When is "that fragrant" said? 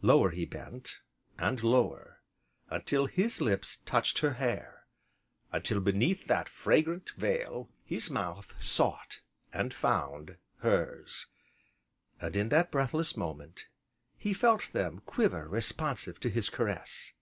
6.28-7.10